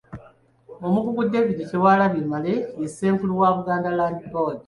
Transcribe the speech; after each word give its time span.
Omukungu 0.87 1.23
David 1.33 1.59
Kyewalabye 1.69 2.21
Male 2.31 2.53
ye 2.79 2.87
Ssenkulu 2.89 3.33
wa 3.41 3.49
Buganda 3.55 3.89
Land 3.97 4.19
Board. 4.31 4.59